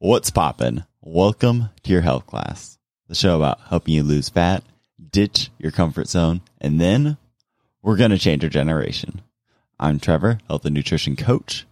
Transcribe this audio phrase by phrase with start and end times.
[0.00, 0.84] What's poppin'?
[1.00, 4.62] Welcome to your health class, the show about helping you lose fat,
[5.10, 7.16] ditch your comfort zone, and then
[7.82, 9.22] we're going to change our generation.
[9.80, 11.66] I'm Trevor, health and nutrition coach,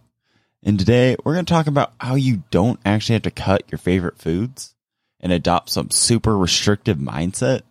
[0.61, 3.79] and today we're going to talk about how you don't actually have to cut your
[3.79, 4.75] favorite foods
[5.21, 7.61] and adopt some super restrictive mindset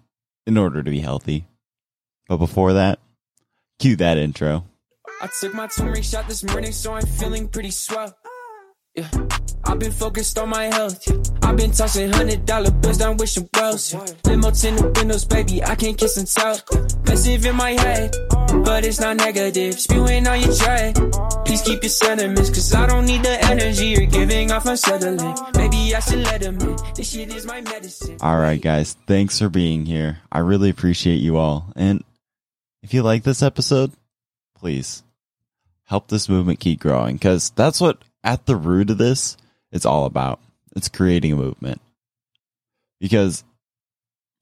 [0.46, 1.46] in order to be healthy.
[2.29, 2.98] But before that,
[3.79, 4.64] cue that intro.
[5.20, 8.16] I took my turmeric shot this morning, so I'm feeling pretty swell.
[8.97, 9.11] Yeah,
[9.65, 11.07] I've been focused on my health.
[11.07, 11.21] Yeah.
[11.43, 13.93] I've been tossing hundred dollar bills down wishing wells.
[13.93, 14.07] Yeah.
[14.25, 16.59] Limo tinted windows, baby, I can't kiss and tell.
[17.06, 18.17] Massive in my head,
[18.65, 19.79] but it's not negative.
[19.79, 20.95] Spewing on your tray.
[21.45, 25.37] Please keep your sentiments, cause I don't need the energy you're giving off unsettling.
[25.55, 26.77] Maybe I should let them in.
[26.95, 28.17] This shit is my medicine.
[28.23, 30.20] All right, guys, thanks for being here.
[30.33, 31.70] I really appreciate you all.
[31.77, 32.03] And
[32.83, 33.92] if you like this episode,
[34.56, 35.03] please
[35.84, 39.37] help this movement keep growing because that's what at the root of this
[39.73, 40.41] it's all about.
[40.75, 41.80] It's creating a movement.
[43.01, 43.45] Because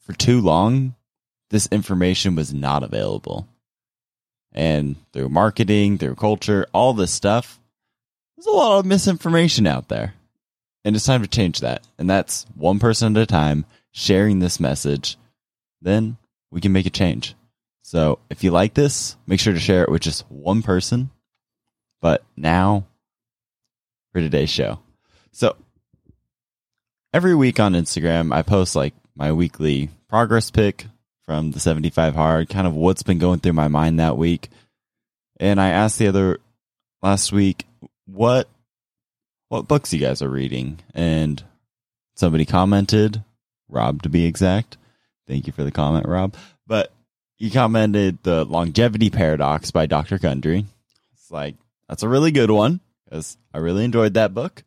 [0.01, 0.95] for too long,
[1.51, 3.49] this information was not available.
[4.53, 7.59] And through marketing, through culture, all this stuff,
[8.37, 10.15] there's a lot of misinformation out there.
[10.85, 11.87] And it's time to change that.
[11.99, 15.17] And that's one person at a time sharing this message.
[15.81, 16.17] Then
[16.51, 17.35] we can make a change.
[17.83, 21.11] So if you like this, make sure to share it with just one person.
[22.01, 22.85] But now
[24.15, 24.79] for today's show.
[25.33, 25.57] So
[27.13, 30.87] every week on Instagram, I post like my weekly progress pick
[31.25, 34.51] from the 75 hard, kind of what's been going through my mind that week.
[35.41, 36.39] And I asked the other
[37.03, 37.67] last week
[38.07, 38.49] what
[39.49, 41.43] what books you guys are reading and
[42.15, 43.25] somebody commented,
[43.69, 44.77] Rob to be exact.
[45.27, 46.37] Thank you for the comment, Rob.
[46.69, 46.93] But
[47.35, 50.19] he commented the longevity paradox by Dr.
[50.19, 50.67] Gundry.
[51.15, 51.57] It's like
[51.89, 54.65] that's a really good one because I really enjoyed that book.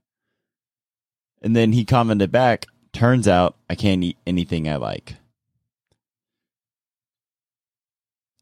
[1.41, 5.15] And then he commented back, turns out I can't eat anything I like.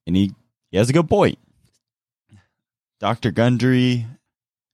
[0.08, 0.32] And he,
[0.72, 1.38] he has a good point.
[3.00, 3.32] Dr.
[3.32, 4.06] Gundry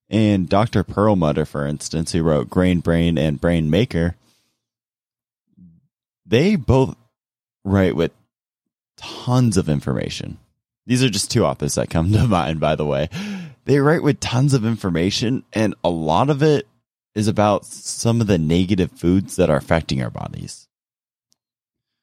[0.10, 0.84] and Dr.
[0.84, 4.16] Perlmutter, for instance, who wrote Grain Brain and Brain Maker,
[6.26, 6.96] they both
[7.64, 8.12] write with
[8.98, 10.38] tons of information.
[10.86, 13.10] These are just two authors that come to mind, by the way.
[13.66, 16.68] They write with tons of information, and a lot of it
[17.14, 20.68] is about some of the negative foods that are affecting our bodies.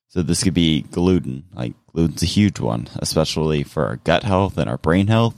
[0.08, 1.44] So this could be gluten.
[1.52, 5.34] Like gluten's a huge one, especially for our gut health and our brain health.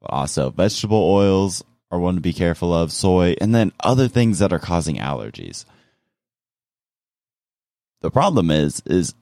[0.00, 4.38] But also vegetable oils are one to be careful of, soy, and then other things
[4.40, 5.64] that are causing allergies.
[8.02, 9.14] The problem is is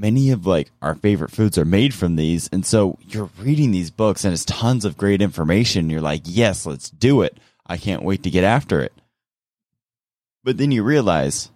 [0.00, 2.48] many of like our favorite foods are made from these.
[2.52, 5.90] And so you're reading these books and it's tons of great information.
[5.90, 7.38] You're like yes let's do it.
[7.66, 8.92] I can't wait to get after it.
[10.42, 11.50] But then you realize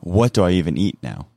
[0.00, 1.28] what do i even eat now?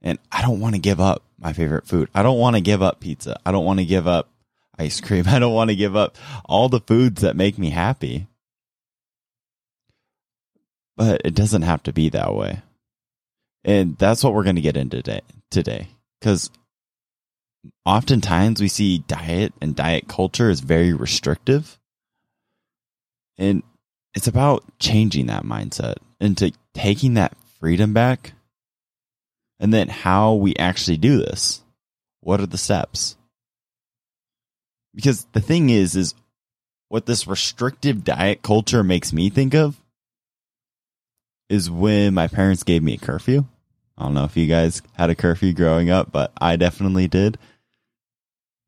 [0.00, 2.08] And i don't want to give up my favorite food.
[2.14, 3.38] I don't want to give up pizza.
[3.44, 4.30] I don't want to give up
[4.78, 5.24] ice cream.
[5.28, 8.26] I don't want to give up all the foods that make me happy.
[10.96, 12.62] But it doesn't have to be that way
[13.64, 15.88] and that's what we're going to get into today today.
[16.20, 16.50] Cuz
[17.84, 21.78] oftentimes we see diet and diet culture is very restrictive.
[23.38, 23.62] And
[24.14, 28.32] it's about changing that mindset into taking that freedom back.
[29.58, 31.62] And then how we actually do this.
[32.20, 33.16] What are the steps?
[34.94, 36.14] Because the thing is is
[36.88, 39.80] what this restrictive diet culture makes me think of
[41.48, 43.44] is when my parents gave me a curfew.
[43.96, 47.38] I don't know if you guys had a curfew growing up, but I definitely did.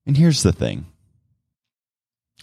[0.07, 0.87] And here's the thing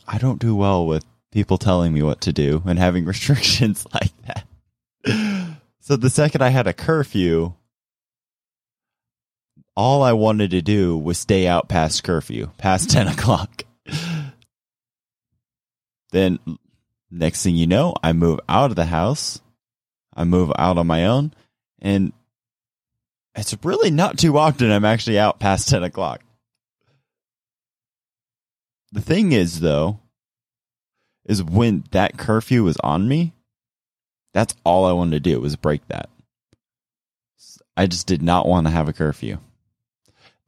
[0.08, 4.12] I don't do well with people telling me what to do and having restrictions like
[4.26, 4.46] that.
[5.80, 7.54] so the second I had a curfew,
[9.76, 13.64] all I wanted to do was stay out past curfew, past 10 o'clock.
[16.12, 16.40] then,
[17.10, 19.40] next thing you know, I move out of the house
[20.14, 21.34] I move out on my own,
[21.80, 22.12] and
[23.36, 26.22] it's really not too often I'm actually out past 10 o'clock.
[28.92, 30.00] The thing is, though,
[31.26, 33.34] is when that curfew was on me,
[34.34, 36.10] that's all I wanted to do was break that.
[37.78, 39.38] I just did not want to have a curfew.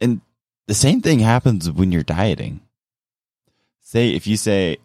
[0.01, 0.21] And
[0.67, 2.61] the same thing happens when you're dieting.
[3.81, 4.77] Say, if you say,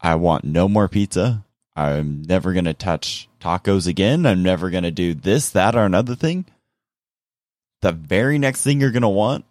[0.00, 1.44] I want no more pizza,
[1.76, 4.26] I'm never going to touch tacos again.
[4.26, 6.46] I'm never going to do this, that, or another thing.
[7.82, 9.44] The very next thing you're going to want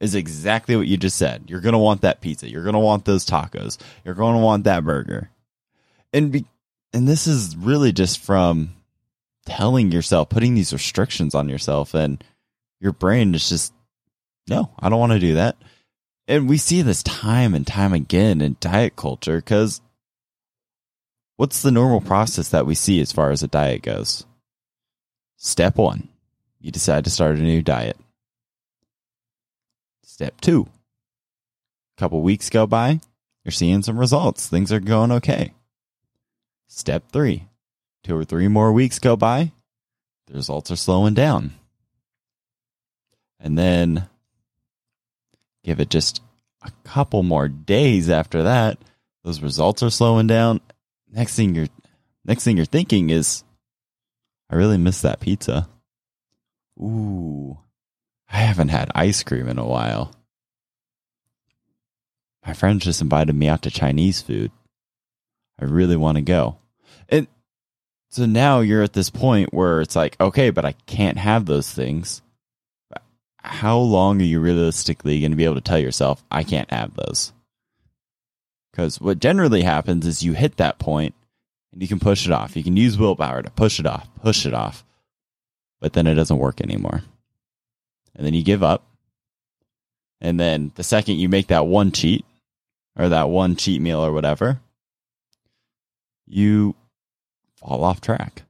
[0.00, 1.44] is exactly what you just said.
[1.48, 2.48] You're going to want that pizza.
[2.48, 3.78] You're going to want those tacos.
[4.04, 5.30] You're going to want that burger.
[6.12, 6.44] And be,
[6.92, 8.74] and this is really just from
[9.44, 12.22] telling yourself, putting these restrictions on yourself, and
[12.80, 13.72] your brain is just,
[14.48, 15.56] no, I don't want to do that.
[16.28, 19.80] And we see this time and time again in diet culture because
[21.36, 24.26] what's the normal process that we see as far as a diet goes?
[25.36, 26.08] Step one,
[26.60, 27.96] you decide to start a new diet.
[30.04, 30.66] Step two,
[31.96, 33.00] a couple weeks go by,
[33.44, 34.48] you're seeing some results.
[34.48, 35.52] Things are going okay.
[36.68, 37.44] Step three,
[38.02, 39.52] two or three more weeks go by,
[40.26, 41.52] the results are slowing down.
[43.38, 44.08] And then
[45.62, 46.22] give it just
[46.62, 48.78] a couple more days after that,
[49.22, 50.60] those results are slowing down.
[51.12, 51.68] Next thing you're
[52.24, 53.44] next thing you're thinking is
[54.50, 55.68] I really miss that pizza.
[56.78, 57.58] Ooh.
[58.30, 60.12] I haven't had ice cream in a while.
[62.46, 64.50] My friends just invited me out to Chinese food.
[65.60, 66.58] I really want to go.
[67.08, 67.26] And
[68.10, 71.70] so now you're at this point where it's like, okay, but I can't have those
[71.70, 72.22] things.
[73.38, 76.94] How long are you realistically going to be able to tell yourself, I can't have
[76.94, 77.32] those?
[78.70, 81.14] Because what generally happens is you hit that point
[81.72, 82.56] and you can push it off.
[82.56, 84.84] You can use willpower to push it off, push it off,
[85.80, 87.02] but then it doesn't work anymore.
[88.14, 88.84] And then you give up.
[90.20, 92.24] And then the second you make that one cheat
[92.98, 94.60] or that one cheat meal or whatever,
[96.26, 96.74] you
[97.56, 98.42] fall off track.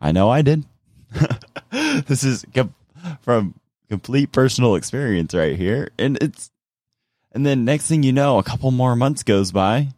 [0.00, 0.64] I know I did.
[1.70, 2.74] this is com-
[3.20, 3.54] from
[3.88, 5.90] complete personal experience right here.
[5.98, 6.50] And it's,
[7.30, 9.88] and then next thing you know, a couple more months goes by,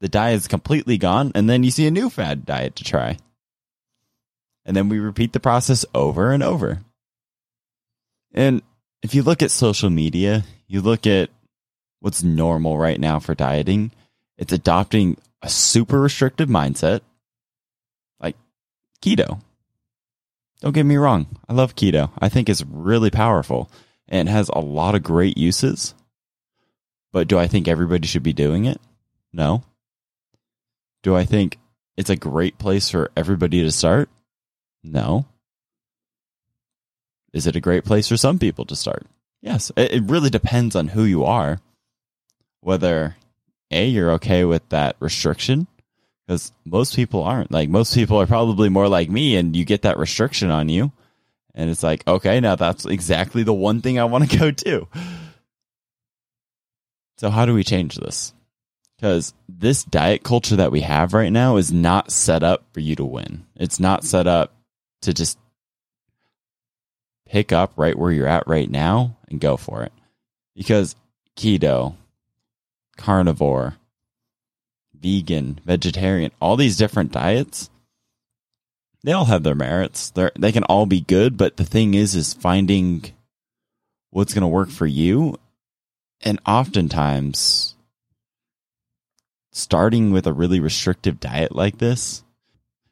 [0.00, 3.18] the diet is completely gone, and then you see a new fad diet to try.
[4.68, 6.80] And then we repeat the process over and over.
[8.34, 8.60] And
[9.02, 11.30] if you look at social media, you look at
[12.00, 13.92] what's normal right now for dieting,
[14.36, 17.00] it's adopting a super restrictive mindset
[18.20, 18.36] like
[19.00, 19.40] keto.
[20.60, 21.26] Don't get me wrong.
[21.48, 22.10] I love keto.
[22.18, 23.70] I think it's really powerful
[24.06, 25.94] and has a lot of great uses.
[27.10, 28.82] But do I think everybody should be doing it?
[29.32, 29.62] No.
[31.02, 31.58] Do I think
[31.96, 34.10] it's a great place for everybody to start?
[34.82, 35.26] No.
[37.32, 39.06] Is it a great place for some people to start?
[39.40, 39.70] Yes.
[39.76, 41.60] It really depends on who you are.
[42.60, 43.16] Whether
[43.70, 45.66] A, you're okay with that restriction
[46.28, 47.50] because most people aren't.
[47.50, 50.92] Like most people are probably more like me, and you get that restriction on you,
[51.54, 54.88] and it's like, okay, now that's exactly the one thing I want to go to.
[57.16, 58.34] So how do we change this?
[58.96, 62.94] Because this diet culture that we have right now is not set up for you
[62.96, 63.46] to win.
[63.56, 64.52] It's not set up
[65.02, 65.38] to just
[67.26, 69.92] pick up right where you're at right now and go for it.
[70.54, 70.96] Because
[71.36, 71.94] keto,
[72.96, 73.76] carnivore,
[74.94, 77.70] vegan, vegetarian, all these different diets,
[79.04, 80.10] they all have their merits.
[80.10, 83.12] They they can all be good, but the thing is is finding
[84.10, 85.38] what's going to work for you
[86.20, 87.76] and oftentimes
[89.52, 92.22] starting with a really restrictive diet like this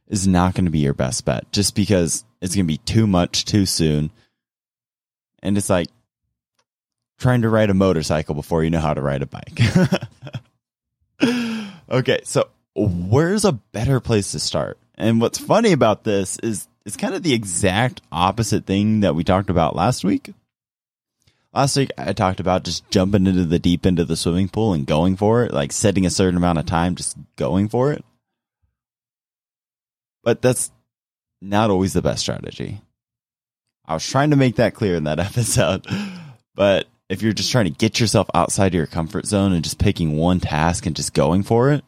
[0.08, 3.06] is not going to be your best bet just because it's going to be too
[3.06, 4.10] much too soon.
[5.42, 5.88] And it's like
[7.18, 9.60] trying to ride a motorcycle before you know how to ride a bike.
[11.90, 14.78] okay, so where's a better place to start?
[14.96, 19.24] And what's funny about this is it's kind of the exact opposite thing that we
[19.24, 20.32] talked about last week.
[21.52, 24.72] Last week I talked about just jumping into the deep end of the swimming pool
[24.72, 28.04] and going for it, like setting a certain amount of time, just going for it.
[30.26, 30.72] But that's
[31.40, 32.80] not always the best strategy.
[33.84, 35.86] I was trying to make that clear in that episode.
[36.52, 39.78] But if you're just trying to get yourself outside of your comfort zone and just
[39.78, 41.84] picking one task and just going for it,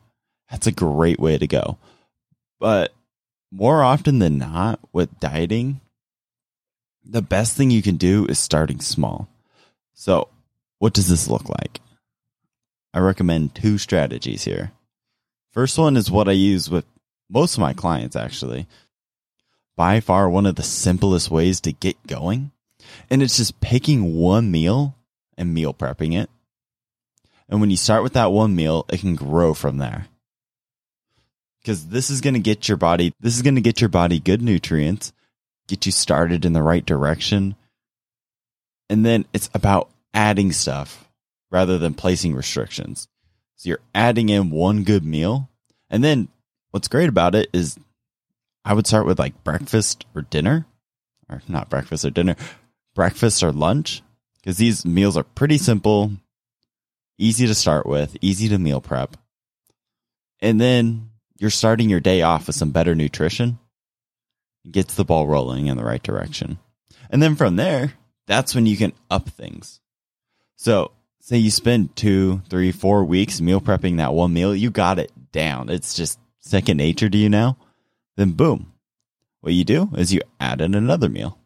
[0.48, 1.78] that's a great way to go.
[2.60, 2.94] But
[3.50, 5.80] more often than not with dieting,
[7.04, 9.28] the best thing you can do is starting small.
[9.94, 10.28] So,
[10.78, 11.80] what does this look like?
[12.94, 14.70] I recommend two strategies here.
[15.50, 16.84] First one is what I use with
[17.30, 18.66] most of my clients, actually.
[19.76, 22.50] By far, one of the simplest ways to get going.
[23.10, 24.96] And it's just picking one meal
[25.36, 26.30] and meal prepping it.
[27.48, 30.06] And when you start with that one meal, it can grow from there.
[31.60, 34.20] Because this is going to get your body, this is going to get your body
[34.20, 35.12] good nutrients,
[35.66, 37.56] get you started in the right direction.
[38.90, 41.08] And then it's about adding stuff
[41.50, 43.08] rather than placing restrictions.
[43.56, 45.48] So you're adding in one good meal.
[45.90, 46.28] And then
[46.78, 47.76] what's great about it is
[48.64, 50.64] I would start with like breakfast or dinner,
[51.28, 52.36] or not breakfast or dinner,
[52.94, 54.00] breakfast or lunch,
[54.36, 56.12] because these meals are pretty simple,
[57.18, 59.16] easy to start with, easy to meal prep.
[60.38, 63.58] And then you're starting your day off with some better nutrition.
[64.64, 66.60] It gets the ball rolling in the right direction.
[67.10, 67.94] And then from there,
[68.28, 69.80] that's when you can up things.
[70.54, 75.00] So say you spend two, three, four weeks meal prepping that one meal, you got
[75.00, 75.70] it down.
[75.70, 77.56] It's just second nature to you now.
[78.16, 78.72] Then boom,
[79.40, 81.38] what you do is you add in another meal.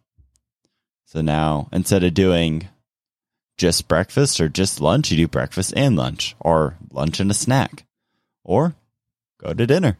[1.05, 2.69] So now instead of doing
[3.59, 7.85] just breakfast or just lunch, you do breakfast and lunch, or lunch and a snack,
[8.43, 8.75] or
[9.39, 9.99] go to dinner.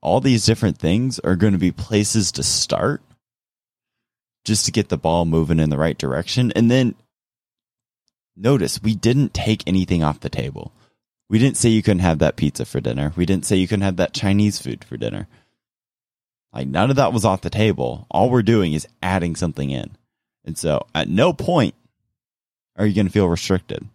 [0.00, 3.02] All these different things are going to be places to start
[4.44, 6.52] just to get the ball moving in the right direction.
[6.54, 6.94] And then
[8.36, 10.72] notice we didn't take anything off the table.
[11.30, 13.12] We didn't say you couldn't have that pizza for dinner.
[13.16, 15.28] We didn't say you couldn't have that Chinese food for dinner.
[16.52, 18.06] Like none of that was off the table.
[18.10, 19.96] All we're doing is adding something in.
[20.44, 21.74] And so at no point
[22.76, 23.86] are you going to feel restricted.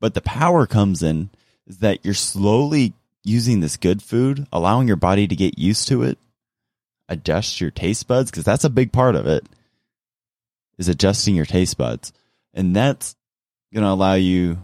[0.00, 1.30] But the power comes in
[1.66, 2.92] is that you're slowly
[3.24, 6.18] using this good food, allowing your body to get used to it,
[7.08, 9.44] adjust your taste buds, because that's a big part of it,
[10.78, 12.12] is adjusting your taste buds.
[12.54, 13.16] And that's
[13.74, 14.58] going to allow you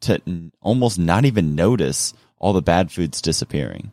[0.00, 0.20] to
[0.60, 3.92] almost not even notice all the bad foods disappearing.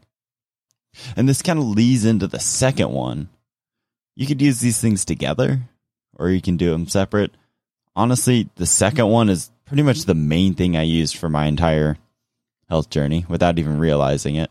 [1.16, 3.30] And this kind of leads into the second one.
[4.16, 5.62] You could use these things together
[6.18, 7.32] or you can do them separate.
[7.96, 11.98] Honestly, the second one is pretty much the main thing I used for my entire
[12.70, 14.50] health journey without even realizing it.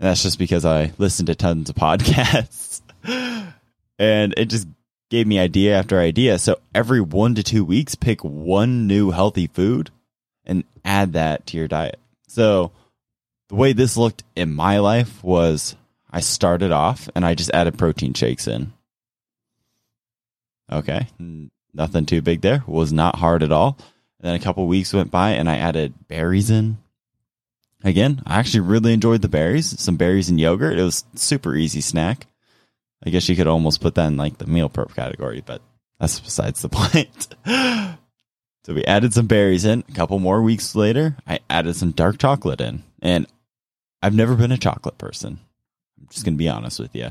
[0.00, 2.80] And that's just because I listened to tons of podcasts
[3.98, 4.66] and it just
[5.10, 6.38] gave me idea after idea.
[6.38, 9.90] So every one to two weeks, pick one new healthy food
[10.48, 11.98] and add that to your diet.
[12.26, 12.72] So
[13.48, 15.76] the way this looked in my life was
[16.10, 18.72] I started off and I just added protein shakes in.
[20.70, 21.06] Okay,
[21.72, 22.62] nothing too big there.
[22.66, 23.78] Was not hard at all.
[24.20, 26.78] And then a couple weeks went by and I added berries in.
[27.84, 29.80] Again, I actually really enjoyed the berries.
[29.80, 30.78] Some berries and yogurt.
[30.78, 32.26] It was super easy snack.
[33.04, 35.62] I guess you could almost put that in like the meal prep category, but
[36.00, 37.28] that's besides the point.
[38.64, 39.84] So we added some berries in.
[39.88, 42.82] A couple more weeks later, I added some dark chocolate in.
[43.00, 43.26] And
[44.02, 45.38] I've never been a chocolate person.
[45.98, 47.10] I'm just going to be honest with you.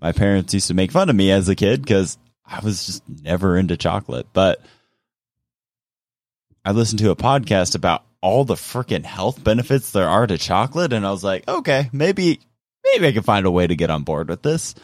[0.00, 3.02] My parents used to make fun of me as a kid because I was just
[3.08, 4.26] never into chocolate.
[4.32, 4.60] But
[6.64, 10.92] I listened to a podcast about all the freaking health benefits there are to chocolate,
[10.92, 12.40] and I was like, okay, maybe
[12.84, 14.74] maybe I can find a way to get on board with this.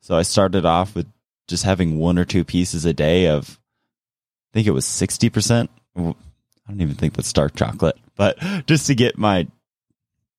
[0.00, 1.06] So I started off with
[1.46, 3.59] just having one or two pieces a day of,
[4.52, 5.70] think it was sixty percent.
[5.96, 6.02] I
[6.68, 9.46] don't even think that's dark chocolate, but just to get my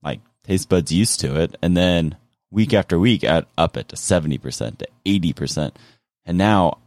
[0.03, 2.15] like taste buds used to it, and then
[2.49, 5.77] week after week, I'd up it to seventy percent to eighty percent,
[6.25, 6.79] and now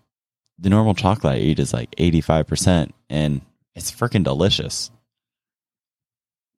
[0.59, 3.41] the normal chocolate I eat is like eighty five percent, and
[3.75, 4.91] it's freaking delicious.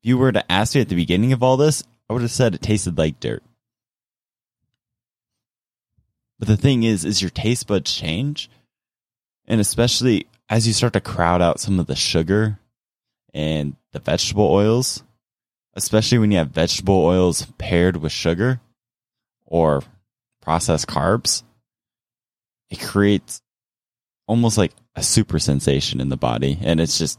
[0.03, 2.31] If you were to ask me at the beginning of all this, I would have
[2.31, 3.43] said it tasted like dirt.
[6.39, 8.51] But the thing is, is your taste buds change,
[9.47, 12.59] and especially as you start to crowd out some of the sugar
[13.35, 15.03] and the vegetable oils,
[15.75, 18.61] especially when you have vegetable oils paired with sugar
[19.45, 19.83] or
[20.41, 21.43] processed carbs,
[22.71, 23.43] it creates
[24.27, 26.59] almost like a super sensation in the body.
[26.63, 27.19] And it's just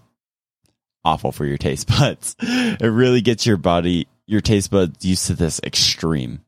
[1.04, 2.36] awful for your taste buds.
[2.40, 6.44] It really gets your body, your taste buds used to this extreme.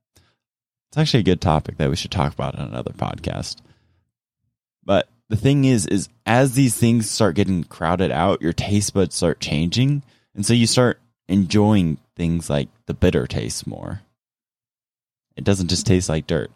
[0.90, 3.58] It's actually a good topic that we should talk about on another podcast.
[4.84, 9.16] But the thing is, is as these things start getting crowded out, your taste buds
[9.16, 10.04] start changing.
[10.36, 14.02] And so you start enjoying things like the bitter taste more.
[15.36, 16.52] It doesn't just taste like dirt.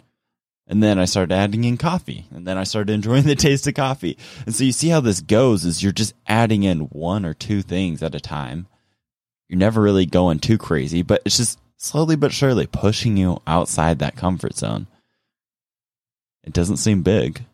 [0.68, 3.74] And then I started adding in coffee, and then I started enjoying the taste of
[3.74, 4.18] coffee.
[4.46, 7.62] And so you see how this goes is you're just adding in one or two
[7.62, 8.68] things at a time.
[9.50, 14.00] You're never really going too crazy, but it's just slowly but surely pushing you outside
[14.00, 14.88] that comfort zone.
[16.44, 17.46] It doesn't seem big,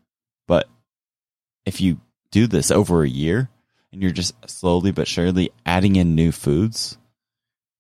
[1.70, 3.48] if you do this over a year
[3.92, 6.98] and you're just slowly but surely adding in new foods,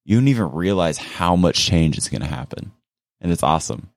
[0.06, 2.72] you don't even realize how much change is going to happen.
[3.20, 3.90] And it's awesome.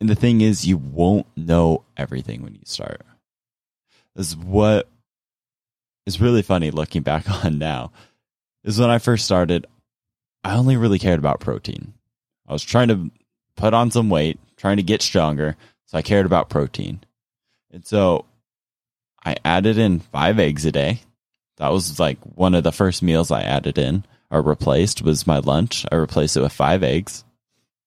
[0.00, 3.02] And the thing is, you won't know everything when you start.
[4.16, 4.88] This is what
[6.06, 7.92] is really funny looking back on now.
[8.64, 9.64] Is when I first started,
[10.42, 11.94] I only really cared about protein.
[12.48, 13.12] I was trying to
[13.54, 15.56] put on some weight, trying to get stronger.
[15.86, 17.00] So I cared about protein.
[17.72, 18.24] And so
[19.24, 21.00] I added in five eggs a day.
[21.56, 25.38] That was like one of the first meals I added in or replaced was my
[25.38, 25.84] lunch.
[25.90, 27.24] I replaced it with five eggs.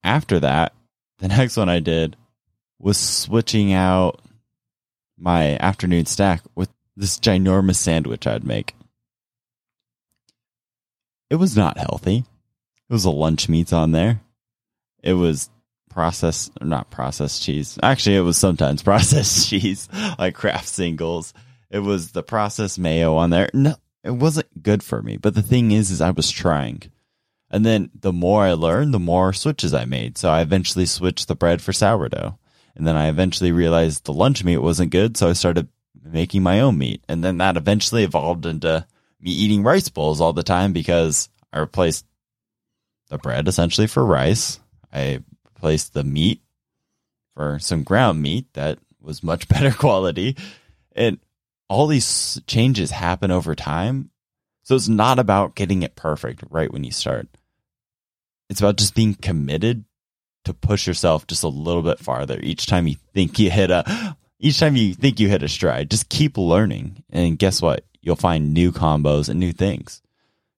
[0.04, 0.74] After that,
[1.20, 2.16] the next one I did
[2.80, 4.22] was switching out
[5.18, 8.74] my afternoon snack with this ginormous sandwich I'd make.
[11.30, 12.26] it was not healthy.
[12.90, 14.22] It was a lunch meats on there.
[15.04, 15.50] It was
[15.90, 17.78] processed, not processed cheese.
[17.84, 21.34] Actually, it was sometimes processed cheese, like Kraft singles.
[21.70, 23.50] It was the processed mayo on there.
[23.54, 25.18] No, it wasn't good for me.
[25.18, 26.84] But the thing is, is I was trying.
[27.52, 30.18] And then the more I learned, the more switches I made.
[30.18, 32.38] So I eventually switched the bread for sourdough.
[32.76, 35.18] And then I eventually realized the lunch meat wasn't good.
[35.18, 35.68] So I started
[36.04, 37.04] making my own meat.
[37.10, 38.86] And then that eventually evolved into
[39.20, 42.06] me eating rice bowls all the time because I replaced
[43.10, 44.60] the bread essentially for rice.
[44.94, 45.24] I
[45.60, 46.42] replaced the meat
[47.36, 50.38] for some ground meat that was much better quality.
[50.96, 51.20] And
[51.68, 54.10] all these changes happen over time.
[54.64, 57.28] So it's not about getting it perfect right when you start.
[58.50, 59.84] It's about just being committed
[60.46, 64.16] to push yourself just a little bit farther each time you think you hit a
[64.40, 65.92] each time you think you hit a stride.
[65.92, 67.84] Just keep learning and guess what?
[68.02, 70.02] You'll find new combos and new things.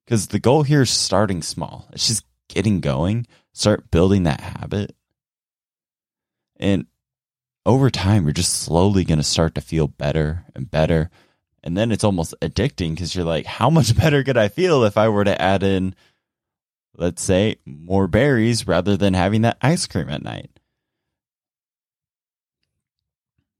[0.07, 1.87] Cuz the goal here is starting small.
[1.91, 4.95] It's just getting going, start building that habit.
[6.57, 6.85] And
[7.65, 11.09] over time, you're just slowly going to start to feel better and better.
[11.63, 14.97] And then it's almost addicting because you're like, how much better could I feel if
[14.97, 15.95] I were to add in,
[16.95, 20.49] let's say, more berries rather than having that ice cream at night?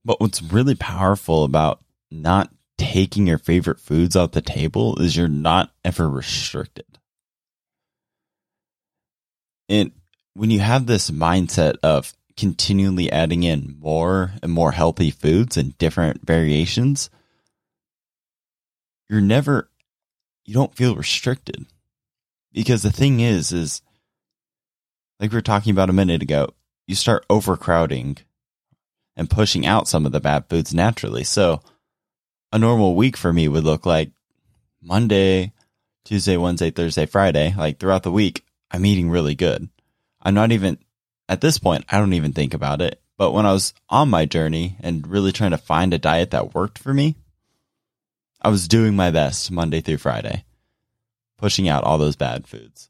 [0.04, 5.28] But what's really powerful about not taking your favorite foods off the table is you're
[5.28, 6.91] not ever restricted.
[9.72, 9.94] And
[10.34, 15.78] when you have this mindset of continually adding in more and more healthy foods and
[15.78, 17.10] different variations,
[19.10, 19.70] you're never,
[20.44, 21.66] you don't feel restricted.
[22.52, 23.82] Because the thing is, is
[25.22, 26.50] like we were talking about a minute ago,
[26.86, 28.18] you start overcrowding
[29.16, 31.24] and pushing out some of the bad foods naturally.
[31.24, 31.62] So
[32.52, 34.12] a normal week for me would look like
[34.82, 35.54] Monday,
[36.04, 39.70] Tuesday, Wednesday, Thursday, Friday, like throughout the week, I'm eating really good.
[40.22, 40.78] I'm not even
[41.32, 43.02] at this point, I don't even think about it.
[43.18, 46.54] But when I was on my journey and really trying to find a diet that
[46.54, 47.16] worked for me,
[48.42, 50.44] I was doing my best Monday through Friday,
[51.38, 52.90] pushing out all those bad foods.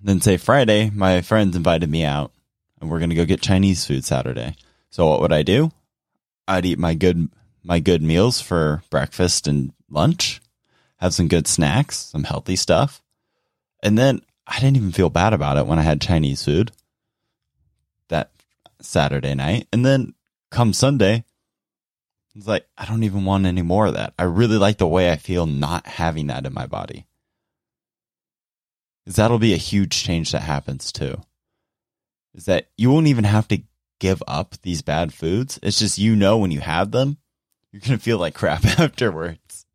[0.00, 2.32] Then say Friday, my friends invited me out
[2.80, 4.56] and we're going to go get Chinese food Saturday.
[4.90, 5.70] So what would I do?
[6.46, 7.28] I'd eat my good
[7.62, 10.40] my good meals for breakfast and lunch,
[10.96, 13.02] have some good snacks, some healthy stuff.
[13.82, 16.72] And then I didn't even feel bad about it when I had Chinese food
[18.08, 18.30] that
[18.80, 19.68] Saturday night.
[19.72, 20.14] And then
[20.50, 21.24] come Sunday,
[22.34, 24.14] it's like, I don't even want any more of that.
[24.18, 27.06] I really like the way I feel not having that in my body.
[29.04, 31.20] Because that'll be a huge change that happens too.
[32.34, 33.62] Is that you won't even have to
[34.00, 35.58] give up these bad foods.
[35.62, 37.18] It's just you know when you have them,
[37.72, 39.66] you're going to feel like crap afterwards.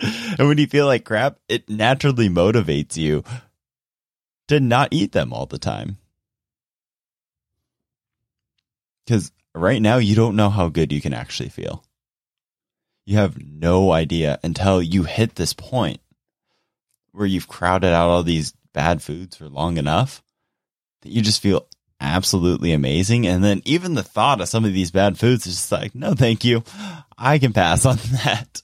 [0.00, 3.24] and when you feel like crap, it naturally motivates you
[4.50, 5.96] to not eat them all the time.
[9.06, 11.84] Because right now, you don't know how good you can actually feel.
[13.06, 16.00] You have no idea until you hit this point
[17.12, 20.22] where you've crowded out all these bad foods for long enough
[21.02, 21.66] that you just feel
[22.00, 23.28] absolutely amazing.
[23.28, 26.14] And then even the thought of some of these bad foods is just like, no,
[26.14, 26.64] thank you.
[27.16, 28.62] I can pass on that.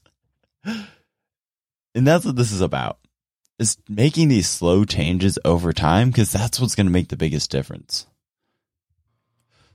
[1.94, 2.98] And that's what this is about
[3.58, 7.50] is making these slow changes over time because that's what's going to make the biggest
[7.50, 8.06] difference.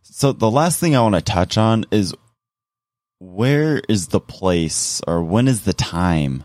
[0.04, 2.14] So the last thing I want to touch on is
[3.20, 6.44] where is the place or when is the time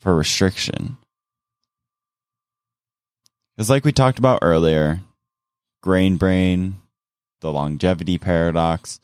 [0.00, 0.96] for restriction?
[3.56, 5.00] Because like we talked about earlier,
[5.82, 6.76] grain brain,
[7.40, 9.00] the longevity paradox,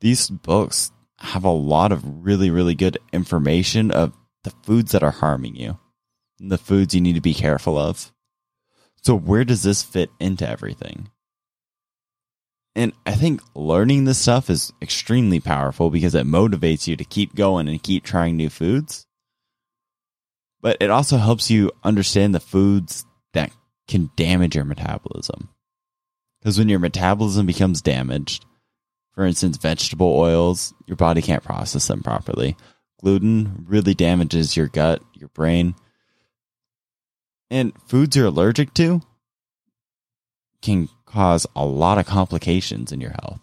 [0.00, 4.12] these books have a lot of really, really good information of
[4.44, 5.78] the foods that are harming you,
[6.38, 8.12] the foods you need to be careful of.
[9.02, 11.10] So, where does this fit into everything?
[12.74, 17.34] And I think learning this stuff is extremely powerful because it motivates you to keep
[17.34, 19.06] going and keep trying new foods.
[20.60, 23.50] But it also helps you understand the foods that
[23.88, 25.48] can damage your metabolism.
[26.40, 28.44] Because when your metabolism becomes damaged,
[29.12, 32.56] for instance, vegetable oils, your body can't process them properly
[32.98, 35.74] gluten really damages your gut, your brain.
[37.50, 39.00] And foods you're allergic to
[40.60, 43.40] can cause a lot of complications in your health.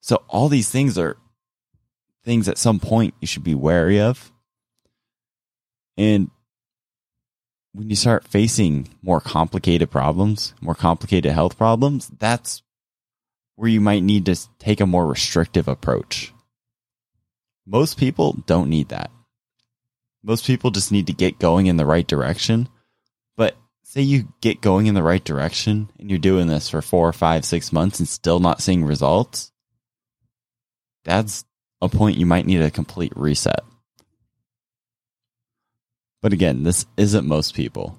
[0.00, 1.16] So, all these things are
[2.24, 4.32] things at some point you should be wary of.
[5.96, 6.30] And
[7.72, 12.62] when you start facing more complicated problems, more complicated health problems, that's
[13.56, 16.32] where you might need to take a more restrictive approach.
[17.66, 19.10] Most people don't need that.
[20.22, 22.68] most people just need to get going in the right direction.
[23.36, 27.12] But say you get going in the right direction and you're doing this for four,
[27.12, 29.50] five, six months and still not seeing results,
[31.04, 31.44] that's
[31.80, 33.60] a point you might need a complete reset.
[36.20, 37.98] But again, this isn't most people.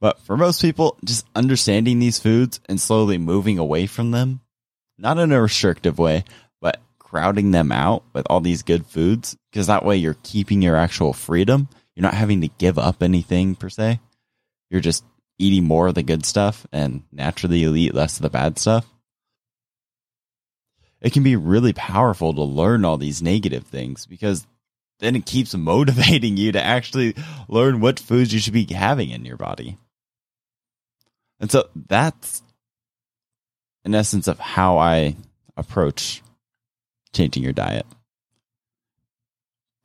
[0.00, 4.40] But for most people, just understanding these foods and slowly moving away from them,
[4.98, 6.24] not in a restrictive way,
[7.12, 11.12] crowding them out with all these good foods, because that way you're keeping your actual
[11.12, 11.68] freedom.
[11.94, 14.00] You're not having to give up anything per se.
[14.70, 15.04] You're just
[15.38, 18.86] eating more of the good stuff and naturally you'll eat less of the bad stuff.
[21.02, 24.46] It can be really powerful to learn all these negative things because
[25.00, 27.14] then it keeps motivating you to actually
[27.46, 29.76] learn what foods you should be having in your body.
[31.40, 32.42] And so that's
[33.84, 35.16] in essence of how I
[35.58, 36.22] approach
[37.12, 37.86] changing your diet.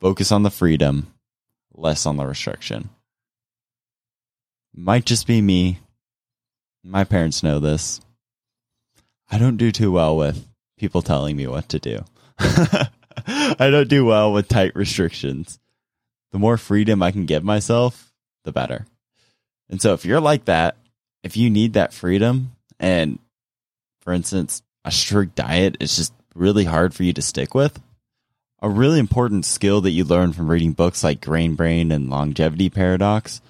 [0.00, 1.12] Focus on the freedom,
[1.74, 2.90] less on the restriction.
[4.74, 5.80] Might just be me.
[6.84, 8.00] My parents know this.
[9.30, 10.46] I don't do too well with
[10.78, 12.04] people telling me what to do.
[12.38, 15.58] I don't do well with tight restrictions.
[16.30, 18.12] The more freedom I can give myself,
[18.44, 18.86] the better.
[19.68, 20.76] And so if you're like that,
[21.22, 23.18] if you need that freedom and
[24.00, 27.80] for instance, a strict diet is just really hard for you to stick with,
[28.60, 32.70] a really important skill that you learn from reading books like Grain Brain and Longevity
[32.70, 33.40] Paradox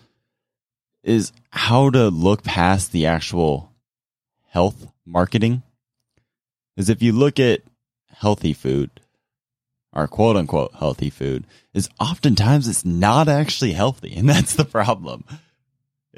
[1.02, 3.72] is how to look past the actual
[4.48, 5.62] health marketing.
[6.76, 7.62] Is if you look at
[8.12, 8.90] healthy food,
[9.92, 14.14] or quote unquote healthy food, is oftentimes it's not actually healthy.
[14.16, 15.24] And that's the problem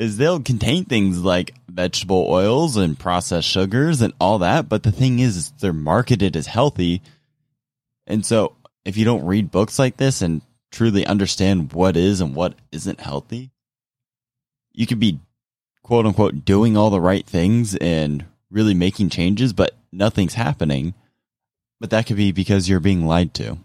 [0.00, 4.68] is they'll contain things like vegetable oils and processed sugars and all that.
[4.68, 7.02] But the thing is, is they're marketed as healthy.
[8.06, 12.35] And so if you don't read books like this and truly understand what is and
[12.35, 13.50] what isn't healthy,
[14.72, 15.20] you could be
[15.83, 20.94] quote unquote doing all the right things and really making changes, but nothing's happening.
[21.80, 23.59] But that could be because you're being lied to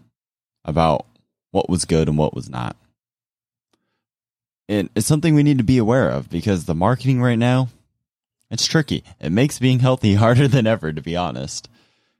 [0.64, 1.06] about
[1.50, 2.76] what was good and what was not.
[4.68, 7.68] And it's something we need to be aware of because the marketing right now,
[8.50, 9.04] it's tricky.
[9.20, 11.68] It makes being healthy harder than ever, to be honest,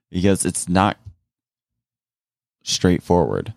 [0.09, 0.97] because it's not
[2.63, 3.53] straightforward.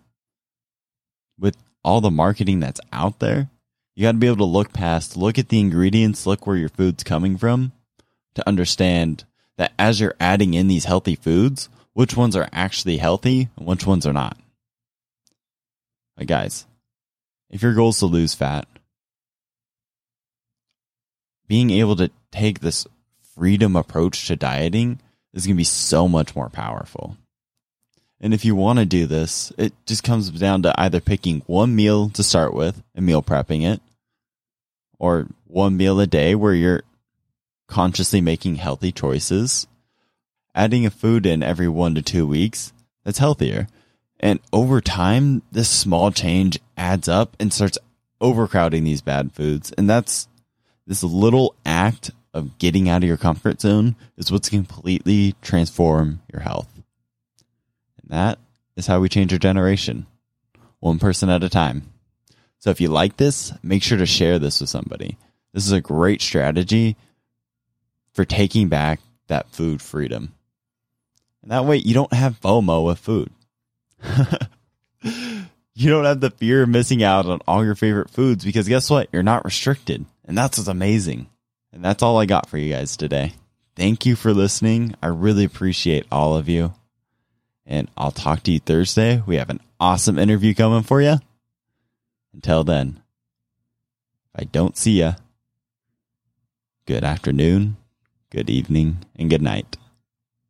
[1.39, 3.49] With all the marketing that's out there,
[3.95, 6.69] you got to be able to look past, look at the ingredients, look where your
[6.69, 7.73] food's coming from
[8.35, 9.25] to understand
[9.57, 13.87] that as you're adding in these healthy foods, which ones are actually healthy and which
[13.87, 14.39] ones are not.
[16.17, 16.67] Like guys,
[17.51, 18.67] if your goal is to lose fat,
[21.51, 22.87] being able to take this
[23.35, 25.01] freedom approach to dieting
[25.35, 27.17] is going to be so much more powerful.
[28.21, 31.75] And if you want to do this, it just comes down to either picking one
[31.75, 33.81] meal to start with and meal prepping it,
[35.01, 36.85] or one meal a day where you're
[37.67, 39.67] consciously making healthy choices,
[40.55, 43.67] adding a food in every one to two weeks that's healthier.
[44.21, 47.79] And over time, this small change adds up and starts
[48.21, 49.73] overcrowding these bad foods.
[49.73, 50.29] And that's
[50.91, 56.43] this little act of getting out of your comfort zone is what's completely transform your
[56.43, 56.69] health.
[58.03, 58.41] And that
[58.75, 60.09] is how we change our generation,
[60.81, 61.85] one person at a time.
[62.59, 65.17] So if you like this, make sure to share this with somebody.
[65.53, 66.97] This is a great strategy
[68.13, 68.99] for taking back
[69.29, 70.35] that food freedom.
[71.43, 73.31] And that way you don't have FOMO with food.
[75.05, 78.91] you don't have the fear of missing out on all your favorite foods because guess
[78.91, 79.09] what?
[79.13, 80.05] You're not restricted.
[80.31, 81.27] And that's what's amazing.
[81.73, 83.33] And that's all I got for you guys today.
[83.75, 84.95] Thank you for listening.
[85.03, 86.73] I really appreciate all of you.
[87.67, 89.25] And I'll talk to you Thursday.
[89.27, 91.17] We have an awesome interview coming for you.
[92.33, 93.03] Until then,
[94.33, 95.17] if I don't see you,
[96.87, 97.77] good afternoon,
[98.31, 99.77] good evening, and good night.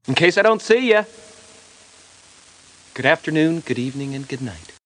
[0.07, 1.07] In case I don't see you,
[2.93, 4.80] good afternoon, good evening, and good night.